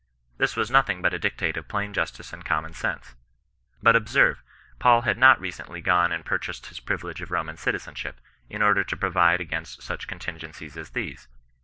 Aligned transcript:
This 0.39 0.55
was 0.55 0.71
nothing 0.71 1.03
but 1.03 1.13
a 1.13 1.19
dictate 1.19 1.57
of 1.57 1.67
plain 1.67 1.93
justice 1.93 2.33
and 2.33 2.43
common 2.43 2.71
senfle. 2.73 3.13
But 3.83 3.95
observe, 3.95 4.41
Paul 4.79 5.01
had 5.01 5.15
not 5.15 5.39
recently 5.39 5.79
gone 5.79 6.11
and 6.11 6.25
purchased 6.25 6.65
his 6.65 6.79
privilege 6.79 7.21
of 7.21 7.29
Roman 7.29 7.57
citizenship, 7.57 8.19
in 8.49 8.63
order 8.63 8.83
to 8.83 8.97
provide 8.97 9.41
against 9.41 9.83
such 9.83 10.07
contingencies 10.07 10.75
as 10.75 10.89
theee.. 10.89 11.27